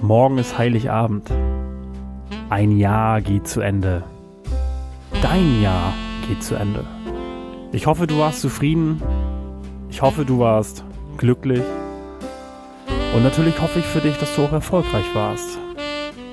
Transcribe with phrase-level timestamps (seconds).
[0.00, 1.30] Morgen ist Heiligabend.
[2.50, 4.04] Ein Jahr geht zu Ende.
[5.22, 5.92] Dein Jahr
[6.28, 6.84] geht zu Ende.
[7.72, 9.02] Ich hoffe, du warst zufrieden.
[9.90, 10.84] Ich hoffe, du warst
[11.16, 11.62] glücklich.
[13.14, 15.58] Und natürlich hoffe ich für dich, dass du auch erfolgreich warst.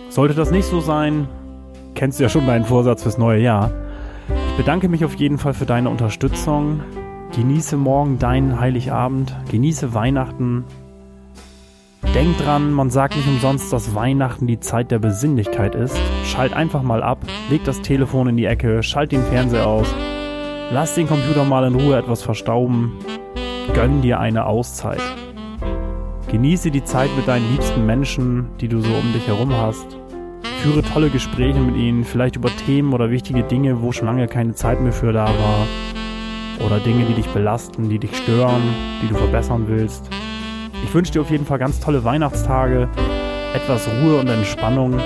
[0.09, 1.27] Sollte das nicht so sein,
[1.93, 3.71] kennst du ja schon deinen Vorsatz fürs neue Jahr.
[4.51, 6.81] Ich bedanke mich auf jeden Fall für deine Unterstützung.
[7.35, 10.63] Genieße morgen deinen Heiligabend, genieße Weihnachten.
[12.15, 15.99] Denk dran, man sagt nicht umsonst, dass Weihnachten die Zeit der Besinnlichkeit ist.
[16.23, 17.17] Schalt einfach mal ab,
[17.49, 19.93] leg das Telefon in die Ecke, schalt den Fernseher aus,
[20.71, 22.93] lass den Computer mal in Ruhe etwas verstauben,
[23.73, 25.01] gönn dir eine Auszeit.
[26.31, 29.97] Genieße die Zeit mit deinen liebsten Menschen, die du so um dich herum hast.
[30.62, 34.53] Führe tolle Gespräche mit ihnen, vielleicht über Themen oder wichtige Dinge, wo schon lange keine
[34.53, 36.65] Zeit mehr für da war.
[36.65, 38.63] Oder Dinge, die dich belasten, die dich stören,
[39.03, 40.09] die du verbessern willst.
[40.84, 42.90] Ich wünsche dir auf jeden Fall ganz tolle Weihnachtstage,
[43.54, 44.99] etwas Ruhe und Entspannung.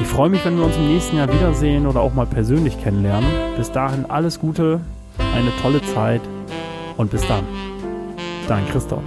[0.00, 3.30] Ich freue mich, wenn wir uns im nächsten Jahr wiedersehen oder auch mal persönlich kennenlernen.
[3.56, 4.80] Bis dahin alles Gute,
[5.18, 6.20] eine tolle Zeit
[6.96, 7.44] und bis dann.
[8.46, 9.02] Dein Christoph.